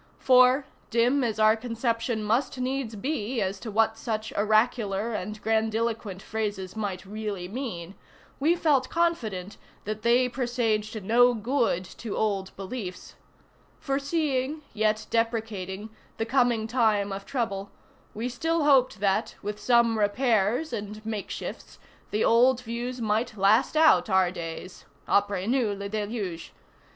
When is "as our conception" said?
1.23-2.23